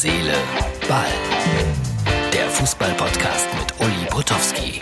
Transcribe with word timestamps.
Seele, 0.00 0.34
Ball. 0.88 1.06
Der 2.32 2.48
Fußball-Podcast 2.50 3.48
mit 3.58 3.80
Uli 3.80 4.06
Potowski. 4.08 4.78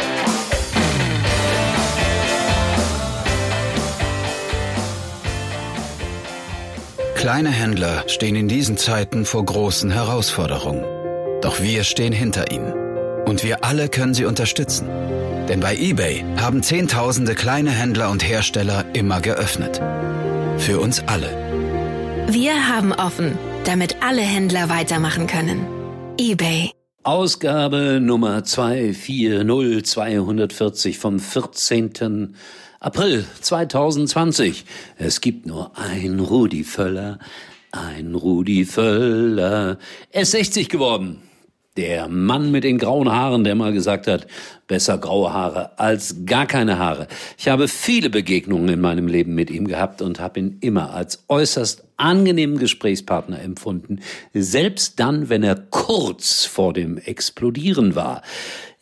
Kleine 7.14 7.48
Händler 7.48 8.06
stehen 8.08 8.36
in 8.36 8.46
diesen 8.46 8.76
Zeiten 8.76 9.24
vor 9.24 9.46
großen 9.46 9.90
Herausforderungen. 9.90 10.84
Doch 11.40 11.62
wir 11.62 11.84
stehen 11.84 12.12
hinter 12.12 12.50
ihnen. 12.50 12.74
Und 13.24 13.42
wir 13.42 13.64
alle 13.64 13.88
können 13.88 14.12
sie 14.12 14.26
unterstützen. 14.26 14.86
Denn 15.48 15.60
bei 15.60 15.76
eBay 15.76 16.26
haben 16.38 16.62
Zehntausende 16.62 17.34
kleine 17.34 17.70
Händler 17.70 18.10
und 18.10 18.22
Hersteller 18.22 18.84
immer 18.92 19.22
geöffnet. 19.22 19.80
Für 20.58 20.78
uns 20.78 21.02
alle. 21.06 21.30
Wir 22.28 22.68
haben 22.68 22.92
offen, 22.92 23.38
damit 23.66 24.02
alle 24.02 24.22
Händler 24.22 24.68
weitermachen 24.68 25.26
können. 25.26 25.66
eBay. 26.18 26.70
Ausgabe 27.02 27.98
Nummer 28.00 28.44
240240 28.44 30.98
vom 30.98 31.20
14. 31.20 32.34
April 32.80 33.24
2020. 33.40 34.64
Es 34.98 35.20
gibt 35.20 35.46
nur 35.46 35.72
ein 35.76 36.18
Rudi 36.20 36.64
Völler, 36.64 37.18
ein 37.72 38.14
Rudi 38.14 38.64
Völler. 38.64 39.78
Er 40.10 40.22
ist 40.22 40.30
60 40.32 40.68
geworden. 40.68 41.22
Der 41.76 42.08
Mann 42.08 42.50
mit 42.50 42.64
den 42.64 42.78
grauen 42.78 43.10
Haaren, 43.10 43.44
der 43.44 43.54
mal 43.54 43.72
gesagt 43.72 44.06
hat, 44.06 44.26
besser 44.66 44.96
graue 44.98 45.32
Haare 45.32 45.78
als 45.78 46.24
gar 46.24 46.46
keine 46.46 46.78
Haare. 46.78 47.06
Ich 47.36 47.48
habe 47.48 47.68
viele 47.68 48.08
Begegnungen 48.08 48.68
in 48.68 48.80
meinem 48.80 49.08
Leben 49.08 49.34
mit 49.34 49.50
ihm 49.50 49.66
gehabt 49.66 50.00
und 50.00 50.18
habe 50.18 50.40
ihn 50.40 50.56
immer 50.60 50.94
als 50.94 51.24
äußerst 51.28 51.84
angenehmen 51.98 52.58
Gesprächspartner 52.58 53.40
empfunden, 53.40 54.00
selbst 54.34 55.00
dann, 55.00 55.28
wenn 55.28 55.42
er 55.42 55.54
kurz 55.54 56.44
vor 56.44 56.72
dem 56.72 56.98
Explodieren 56.98 57.94
war. 57.94 58.22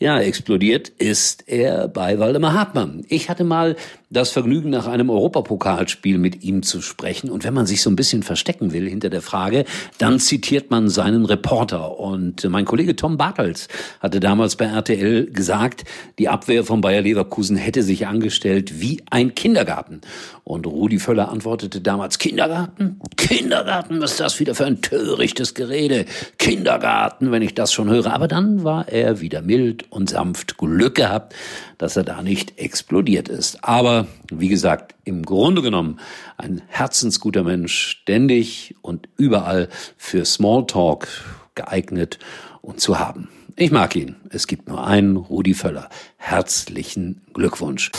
Ja, 0.00 0.18
explodiert 0.18 0.88
ist 0.88 1.44
er 1.46 1.86
bei 1.86 2.18
Waldemar 2.18 2.52
Hartmann. 2.52 3.04
Ich 3.08 3.30
hatte 3.30 3.44
mal 3.44 3.76
das 4.10 4.30
Vergnügen, 4.30 4.70
nach 4.70 4.86
einem 4.86 5.08
Europapokalspiel 5.10 6.18
mit 6.18 6.42
ihm 6.42 6.62
zu 6.62 6.80
sprechen. 6.80 7.30
Und 7.30 7.44
wenn 7.44 7.54
man 7.54 7.66
sich 7.66 7.82
so 7.82 7.90
ein 7.90 7.96
bisschen 7.96 8.22
verstecken 8.22 8.72
will 8.72 8.88
hinter 8.88 9.08
der 9.08 9.22
Frage, 9.22 9.64
dann 9.98 10.18
zitiert 10.18 10.70
man 10.70 10.88
seinen 10.88 11.24
Reporter. 11.24 11.98
Und 11.98 12.44
mein 12.48 12.64
Kollege 12.64 12.96
Tom 12.96 13.16
Bartels 13.16 13.68
hatte 14.00 14.20
damals 14.20 14.56
bei 14.56 14.66
RTL 14.66 15.30
gesagt, 15.30 15.84
die 16.18 16.28
Abwehr 16.28 16.64
von 16.64 16.80
Bayer 16.80 17.02
Leverkusen 17.02 17.56
hätte 17.56 17.82
sich 17.82 18.06
angestellt 18.06 18.80
wie 18.80 19.02
ein 19.10 19.34
Kindergarten. 19.34 20.00
Und 20.42 20.66
Rudi 20.66 20.98
Völler 20.98 21.30
antwortete 21.30 21.80
damals, 21.80 22.18
Kindergarten? 22.18 23.00
Kindergarten, 23.24 24.02
was 24.02 24.12
ist 24.12 24.20
das 24.20 24.38
wieder 24.38 24.54
für 24.54 24.66
ein 24.66 24.82
törichtes 24.82 25.54
Gerede? 25.54 26.04
Kindergarten, 26.36 27.32
wenn 27.32 27.40
ich 27.40 27.54
das 27.54 27.72
schon 27.72 27.88
höre. 27.88 28.12
Aber 28.12 28.28
dann 28.28 28.64
war 28.64 28.86
er 28.90 29.20
wieder 29.20 29.40
mild 29.40 29.90
und 29.90 30.10
sanft. 30.10 30.58
Glück 30.58 30.96
gehabt, 30.96 31.34
dass 31.78 31.96
er 31.96 32.04
da 32.04 32.20
nicht 32.20 32.58
explodiert 32.58 33.30
ist. 33.30 33.64
Aber 33.64 34.06
wie 34.30 34.48
gesagt, 34.48 34.94
im 35.04 35.24
Grunde 35.24 35.62
genommen 35.62 36.00
ein 36.36 36.60
herzensguter 36.66 37.44
Mensch, 37.44 37.98
ständig 38.02 38.74
und 38.82 39.08
überall 39.16 39.70
für 39.96 40.26
Smalltalk 40.26 41.08
geeignet 41.54 42.18
und 42.60 42.80
zu 42.80 42.98
haben. 42.98 43.28
Ich 43.56 43.70
mag 43.70 43.96
ihn. 43.96 44.16
Es 44.28 44.46
gibt 44.46 44.68
nur 44.68 44.86
einen, 44.86 45.16
Rudi 45.16 45.54
Völler. 45.54 45.88
Herzlichen 46.18 47.22
Glückwunsch. 47.32 47.90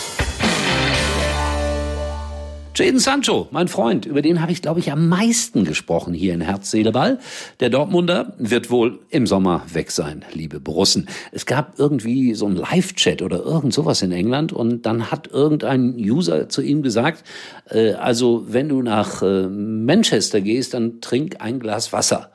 Jaden 2.77 2.99
Sancho, 2.99 3.47
mein 3.51 3.69
Freund, 3.69 4.05
über 4.05 4.21
den 4.21 4.41
habe 4.41 4.51
ich, 4.51 4.61
glaube 4.61 4.81
ich, 4.81 4.91
am 4.91 5.07
meisten 5.07 5.63
gesprochen 5.63 6.13
hier 6.13 6.33
in 6.33 6.41
Herz, 6.41 6.71
Seele, 6.71 6.91
Ball. 6.91 7.19
Der 7.61 7.69
Dortmunder 7.69 8.33
wird 8.37 8.69
wohl 8.69 8.99
im 9.09 9.27
Sommer 9.27 9.63
weg 9.71 9.91
sein, 9.91 10.25
liebe 10.33 10.59
Borussen. 10.59 11.07
Es 11.31 11.45
gab 11.45 11.79
irgendwie 11.79 12.33
so 12.33 12.47
ein 12.47 12.55
Live-Chat 12.57 13.21
oder 13.21 13.39
irgend 13.45 13.73
sowas 13.73 14.01
in 14.01 14.11
England 14.11 14.51
und 14.51 14.85
dann 14.85 15.09
hat 15.09 15.27
irgendein 15.27 15.95
User 15.95 16.49
zu 16.49 16.61
ihm 16.61 16.83
gesagt, 16.83 17.23
äh, 17.69 17.93
also 17.93 18.43
wenn 18.49 18.67
du 18.67 18.81
nach 18.81 19.21
äh, 19.21 19.47
Manchester 19.47 20.41
gehst, 20.41 20.73
dann 20.73 20.99
trink 20.99 21.37
ein 21.39 21.61
Glas 21.61 21.93
Wasser. 21.93 22.31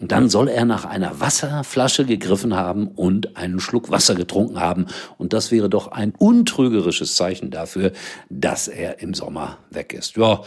Und 0.00 0.12
dann 0.12 0.28
soll 0.28 0.48
er 0.48 0.64
nach 0.64 0.84
einer 0.84 1.20
Wasserflasche 1.20 2.04
gegriffen 2.04 2.54
haben 2.54 2.88
und 2.88 3.36
einen 3.36 3.60
Schluck 3.60 3.90
Wasser 3.90 4.14
getrunken 4.14 4.58
haben. 4.58 4.86
Und 5.18 5.32
das 5.32 5.52
wäre 5.52 5.68
doch 5.68 5.88
ein 5.88 6.12
untrügerisches 6.18 7.16
Zeichen 7.16 7.50
dafür, 7.50 7.92
dass 8.28 8.68
er 8.68 9.00
im 9.00 9.14
Sommer 9.14 9.58
weg 9.70 9.92
ist. 9.92 10.16
Ja, 10.16 10.42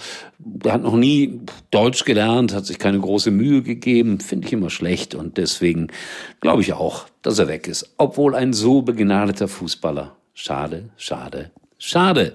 er 0.63 0.73
hat 0.73 0.83
noch 0.83 0.95
nie 0.95 1.41
Deutsch 1.71 2.03
gelernt, 2.03 2.53
hat 2.53 2.65
sich 2.65 2.77
keine 2.77 2.99
große 2.99 3.31
Mühe 3.31 3.61
gegeben, 3.61 4.19
finde 4.19 4.47
ich 4.47 4.53
immer 4.53 4.69
schlecht. 4.69 5.15
Und 5.15 5.37
deswegen 5.37 5.87
glaube 6.41 6.61
ich 6.61 6.73
auch, 6.73 7.05
dass 7.21 7.39
er 7.39 7.47
weg 7.47 7.67
ist. 7.67 7.93
Obwohl 7.97 8.35
ein 8.35 8.53
so 8.53 8.81
begnadeter 8.81 9.47
Fußballer. 9.47 10.15
Schade, 10.33 10.89
schade, 10.97 11.51
schade. 11.79 12.33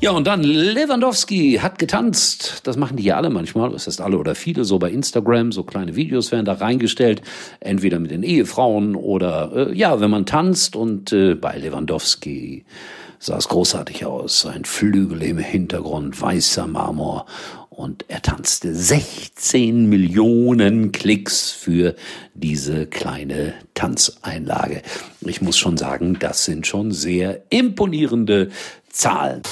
Ja, 0.00 0.10
und 0.10 0.26
dann 0.26 0.42
Lewandowski 0.42 1.60
hat 1.62 1.78
getanzt. 1.78 2.60
Das 2.64 2.76
machen 2.76 2.96
die 2.96 3.04
ja 3.04 3.16
alle 3.16 3.30
manchmal. 3.30 3.70
Das 3.70 3.86
heißt 3.86 4.00
alle 4.00 4.18
oder 4.18 4.34
viele 4.34 4.64
so 4.64 4.78
bei 4.78 4.90
Instagram. 4.90 5.50
So 5.50 5.62
kleine 5.62 5.96
Videos 5.96 6.30
werden 6.30 6.44
da 6.44 6.54
reingestellt. 6.54 7.22
Entweder 7.60 7.98
mit 7.98 8.10
den 8.10 8.22
Ehefrauen 8.22 8.96
oder, 8.96 9.70
äh, 9.70 9.74
ja, 9.74 10.00
wenn 10.00 10.10
man 10.10 10.26
tanzt. 10.26 10.76
Und 10.76 11.12
äh, 11.12 11.34
bei 11.34 11.56
Lewandowski 11.56 12.64
sah 13.18 13.38
es 13.38 13.48
großartig 13.48 14.04
aus. 14.04 14.44
Ein 14.44 14.66
Flügel 14.66 15.22
im 15.22 15.38
Hintergrund, 15.38 16.20
weißer 16.20 16.66
Marmor. 16.66 17.24
Und 17.70 18.04
er 18.08 18.22
tanzte 18.22 18.74
16 18.74 19.88
Millionen 19.88 20.92
Klicks 20.92 21.50
für 21.50 21.96
diese 22.34 22.86
kleine 22.86 23.54
Tanzeinlage. 23.74 24.82
Ich 25.22 25.40
muss 25.40 25.56
schon 25.56 25.76
sagen, 25.76 26.18
das 26.20 26.44
sind 26.44 26.66
schon 26.66 26.92
sehr 26.92 27.42
imponierende 27.50 28.50
Zahlen. 28.90 29.42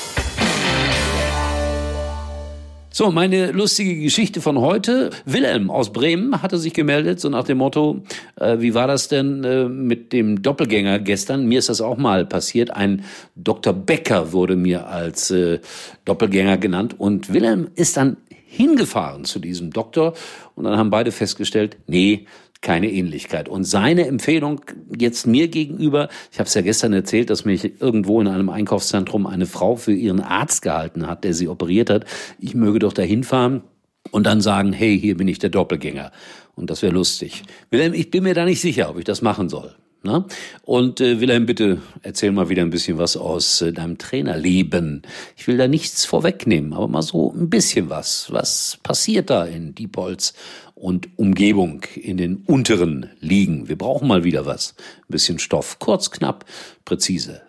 So, 2.95 3.11
meine 3.11 3.53
lustige 3.53 3.99
Geschichte 3.99 4.43
von 4.43 4.59
heute. 4.59 5.09
Wilhelm 5.25 5.71
aus 5.71 5.95
Bremen 5.95 6.43
hatte 6.43 6.59
sich 6.59 6.75
gemeldet, 6.75 7.21
so 7.21 7.31
nach 7.31 7.45
dem 7.45 7.57
Motto, 7.57 8.03
äh, 8.37 8.59
wie 8.61 8.75
war 8.75 8.87
das 8.87 9.09
denn 9.09 9.43
äh, 9.45 9.65
mit 9.65 10.13
dem 10.13 10.43
Doppelgänger 10.43 10.99
gestern? 10.99 11.47
Mir 11.47 11.59
ist 11.59 11.71
das 11.71 11.81
auch 11.81 11.97
mal 11.97 12.27
passiert. 12.27 12.71
Ein 12.71 13.05
Dr. 13.35 13.73
Becker 13.73 14.35
wurde 14.35 14.57
mir 14.57 14.89
als 14.89 15.31
äh, 15.31 15.61
Doppelgänger 16.05 16.59
genannt 16.59 16.97
und 16.99 17.33
Wilhelm 17.33 17.69
ist 17.77 17.97
dann 17.97 18.19
hingefahren 18.45 19.25
zu 19.25 19.39
diesem 19.39 19.71
Doktor 19.71 20.13
und 20.55 20.65
dann 20.65 20.77
haben 20.77 20.91
beide 20.91 21.13
festgestellt, 21.13 21.79
nee, 21.87 22.27
keine 22.63 22.91
Ähnlichkeit. 22.91 23.49
Und 23.49 23.65
seine 23.65 24.07
Empfehlung 24.07 24.63
jetzt 24.97 25.27
mir 25.27 25.49
gegenüber, 25.49 26.09
ich 26.31 26.39
habe 26.39 26.47
es 26.47 26.55
ja 26.55 26.63
gestern 26.63 26.93
erzählt, 26.93 27.29
dass 27.29 27.45
mich 27.45 27.81
irgendwo 27.81 28.21
in 28.21 28.29
einem 28.29 28.49
Einkaufszentrum 28.49 29.27
eine 29.27 29.47
Frau 29.47 29.77
für 29.77 29.93
ihren 29.93 30.21
Arzt 30.21 30.63
gehalten 30.63 31.07
hat, 31.07 31.25
der 31.25 31.35
sie 31.35 31.49
operiert 31.49 31.91
hat. 31.91 32.07
Ich 32.39 32.55
möge 32.55 32.79
doch 32.79 32.93
dahin 32.93 33.25
fahren 33.25 33.63
und 34.11 34.27
dann 34.27 34.41
sagen, 34.41 34.73
hey, 34.73 34.99
hier 34.99 35.17
bin 35.17 35.29
ich 35.29 35.39
der 35.39 35.51
Doppelgänger. 35.51 36.13
Und 36.55 36.71
das 36.71 36.83
wäre 36.83 36.93
lustig. 36.93 37.43
Wilhelm, 37.71 37.95
ich 37.95 38.11
bin 38.11 38.23
mir 38.25 38.35
da 38.35 38.45
nicht 38.45 38.61
sicher, 38.61 38.91
ob 38.91 38.99
ich 38.99 39.05
das 39.05 39.23
machen 39.23 39.49
soll. 39.49 39.75
Ne? 40.05 40.25
Und 40.63 41.01
äh, 41.01 41.21
Wilhelm, 41.21 41.47
bitte 41.47 41.81
erzähl 42.03 42.33
mal 42.33 42.49
wieder 42.49 42.63
ein 42.63 42.71
bisschen 42.71 42.99
was 42.99 43.17
aus 43.17 43.63
äh, 43.63 43.73
deinem 43.73 43.99
Trainerleben. 43.99 45.03
Ich 45.37 45.47
will 45.47 45.57
da 45.57 45.69
nichts 45.69 46.05
vorwegnehmen, 46.05 46.73
aber 46.73 46.89
mal 46.89 47.03
so 47.03 47.33
ein 47.33 47.49
bisschen 47.49 47.89
was. 47.89 48.27
Was 48.33 48.79
passiert 48.83 49.31
da 49.31 49.45
in 49.45 49.77
Diepholz 49.77 50.35
und 50.75 51.09
Umgebung 51.17 51.83
in 51.95 52.17
den 52.17 52.39
unteren 52.47 53.11
Ligen? 53.21 53.69
Wir 53.69 53.79
brauchen 53.79 54.09
mal 54.09 54.25
wieder 54.25 54.45
was. 54.45 54.75
Ein 55.03 55.13
bisschen 55.13 55.39
Stoff. 55.39 55.79
Kurz, 55.79 56.11
knapp, 56.11 56.47
präzise. 56.85 57.43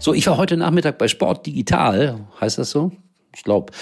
So, 0.00 0.12
ich 0.12 0.26
war 0.26 0.38
heute 0.38 0.56
Nachmittag 0.56 0.98
bei 0.98 1.06
Sport 1.06 1.46
Digital, 1.46 2.18
heißt 2.40 2.58
das 2.58 2.70
so? 2.70 2.90
Ich 3.34 3.44
glaube, 3.44 3.72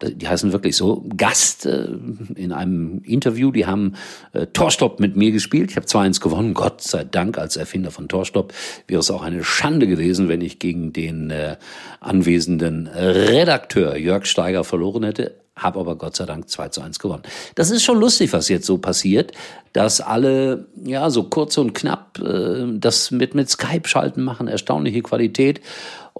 die 0.00 0.28
heißen 0.28 0.52
wirklich 0.52 0.76
so, 0.76 1.04
Gast 1.16 1.66
äh, 1.66 1.88
in 2.36 2.52
einem 2.52 3.02
Interview. 3.04 3.50
Die 3.50 3.66
haben 3.66 3.94
äh, 4.32 4.46
Torstopp 4.46 5.00
mit 5.00 5.16
mir 5.16 5.32
gespielt. 5.32 5.70
Ich 5.70 5.76
habe 5.76 5.86
2-1 5.86 6.20
gewonnen. 6.20 6.54
Gott 6.54 6.82
sei 6.82 7.04
Dank 7.04 7.38
als 7.38 7.56
Erfinder 7.56 7.90
von 7.90 8.08
Torstopp 8.08 8.52
wäre 8.86 9.00
es 9.00 9.10
auch 9.10 9.22
eine 9.22 9.42
Schande 9.42 9.86
gewesen, 9.86 10.28
wenn 10.28 10.40
ich 10.40 10.58
gegen 10.58 10.92
den 10.92 11.30
äh, 11.30 11.56
anwesenden 12.00 12.86
Redakteur 12.86 13.96
Jörg 13.96 14.26
Steiger 14.26 14.64
verloren 14.64 15.02
hätte. 15.02 15.34
Hab 15.54 15.76
aber 15.76 15.96
Gott 15.96 16.16
sei 16.16 16.24
Dank 16.24 16.48
2 16.48 16.68
zu 16.68 16.80
1 16.80 16.98
gewonnen. 16.98 17.22
Das 17.56 17.70
ist 17.70 17.82
schon 17.82 17.98
lustig, 17.98 18.32
was 18.32 18.48
jetzt 18.48 18.66
so 18.66 18.78
passiert, 18.78 19.32
dass 19.72 20.00
alle, 20.00 20.66
ja, 20.82 21.10
so 21.10 21.24
kurz 21.24 21.58
und 21.58 21.74
knapp 21.74 22.18
äh, 22.20 22.66
das 22.78 23.10
mit, 23.10 23.34
mit 23.34 23.50
Skype-Schalten 23.50 24.22
machen, 24.22 24.48
erstaunliche 24.48 25.02
Qualität. 25.02 25.60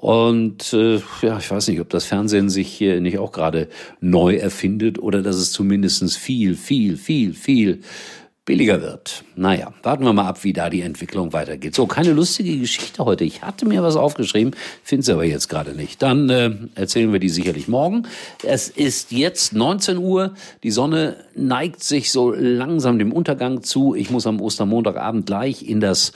Und 0.03 0.73
äh, 0.73 1.01
ja, 1.21 1.39
ich 1.39 1.49
weiß 1.49 1.69
nicht, 1.69 1.81
ob 1.81 1.89
das 1.89 2.07
Fernsehen 2.07 2.51
sich 2.51 2.67
hier 2.67 3.01
nicht 3.01 3.19
auch 3.19 3.31
gerade 3.31 3.69
neu 4.01 4.35
erfindet 4.35 4.99
oder 4.99 5.23
dass 5.23 5.37
es 5.37 5.53
zumindestens 5.53 6.17
viel, 6.17 6.57
viel, 6.57 6.97
viel, 6.97 7.35
viel 7.35 7.83
billiger 8.45 8.83
wird. 8.83 9.23
Naja, 9.37 9.73
warten 9.85 10.05
wir 10.05 10.13
mal 10.13 10.27
ab, 10.27 10.43
wie 10.43 10.53
da 10.53 10.71
die 10.71 10.81
Entwicklung 10.81 11.33
weitergeht. 11.33 11.77
So, 11.77 11.87
keine 11.87 12.11
lustige 12.11 12.59
Geschichte 12.59 13.05
heute. 13.05 13.23
Ich 13.23 13.43
hatte 13.43 13.65
mir 13.65 13.85
was 13.85 13.95
aufgeschrieben, 13.95 14.57
finde 14.83 15.07
sie 15.07 15.13
aber 15.13 15.25
jetzt 15.25 15.47
gerade 15.47 15.71
nicht. 15.71 16.03
Dann 16.03 16.29
äh, 16.31 16.51
erzählen 16.75 17.13
wir 17.13 17.21
die 17.21 17.29
sicherlich 17.29 17.69
morgen. 17.69 18.09
Es 18.43 18.69
ist 18.69 19.13
jetzt 19.13 19.53
19 19.53 19.99
Uhr. 19.99 20.35
Die 20.65 20.73
Sonne 20.73 21.15
neigt 21.37 21.85
sich 21.85 22.11
so 22.11 22.33
langsam 22.33 22.99
dem 22.99 23.13
Untergang 23.13 23.63
zu. 23.63 23.95
Ich 23.95 24.11
muss 24.11 24.27
am 24.27 24.41
Ostermontagabend 24.41 25.27
gleich 25.27 25.63
in 25.63 25.79
das 25.79 26.13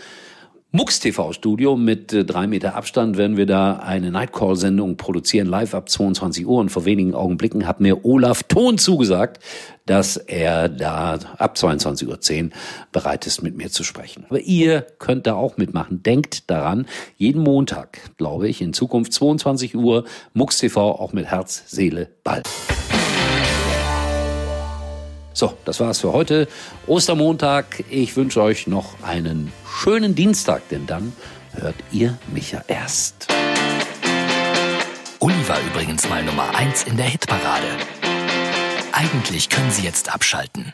MUX 0.73 0.99
TV 1.01 1.33
Studio 1.33 1.77
mit 1.77 2.13
äh, 2.13 2.25
drei 2.25 2.47
Meter 2.47 2.75
Abstand 2.75 3.17
werden 3.17 3.37
wir 3.37 3.47
da 3.47 3.77
eine 3.77 4.11
Nightcall 4.11 4.57
Sendung 4.57 4.97
produzieren, 4.97 5.47
live 5.47 5.75
ab 5.75 5.89
22 5.89 6.45
Uhr. 6.45 6.59
Und 6.59 6.71
vor 6.71 6.85
wenigen 6.85 7.15
Augenblicken 7.15 7.67
hat 7.67 7.81
mir 7.81 8.05
Olaf 8.05 8.43
Thon 8.43 8.77
zugesagt, 8.77 9.39
dass 9.87 10.17
er 10.17 10.69
da 10.69 11.19
ab 11.39 11.57
22.10 11.57 12.45
Uhr 12.45 12.51
bereit 12.91 13.27
ist, 13.27 13.43
mit 13.43 13.57
mir 13.57 13.71
zu 13.71 13.85
sprechen. 13.85 14.25
Aber 14.29 14.41
ihr 14.41 14.83
könnt 14.99 15.27
da 15.29 15.35
auch 15.35 15.57
mitmachen. 15.57 16.03
Denkt 16.03 16.51
daran, 16.51 16.87
jeden 17.17 17.43
Montag, 17.43 18.01
glaube 18.19 18.49
ich, 18.49 18.61
in 18.61 18.73
Zukunft 18.73 19.13
22 19.13 19.77
Uhr, 19.77 20.05
MUX 20.35 20.59
TV 20.59 20.91
auch 20.91 21.13
mit 21.13 21.27
Herz, 21.27 21.63
Seele, 21.69 22.11
Ball. 22.25 22.43
So, 25.37 25.53
das 25.67 25.81
war's 25.81 26.00
für 26.00 26.15
heute. 26.15 26.49
Ostermontag. 26.87 27.85
Ich 27.91 28.17
wünsche 28.17 28.41
euch 28.41 28.67
noch 28.67 29.03
einen 29.03 29.53
schönen 29.69 30.15
Dienstag, 30.15 30.67
denn 30.71 30.87
dann 30.87 31.12
hört 31.53 31.75
ihr 31.93 32.17
mich 32.33 32.53
ja 32.53 32.62
erst. 32.69 33.29
Uli 35.21 35.47
war 35.47 35.59
übrigens 35.61 36.09
mal 36.09 36.25
Nummer 36.25 36.55
1 36.56 36.85
in 36.85 36.97
der 36.97 37.05
Hitparade. 37.05 37.69
Eigentlich 38.93 39.50
können 39.50 39.71
Sie 39.71 39.83
jetzt 39.83 40.11
abschalten. 40.11 40.73